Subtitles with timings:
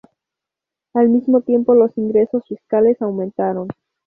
[0.95, 3.67] Al mismo tiempo los ingresos fiscales aumentaron.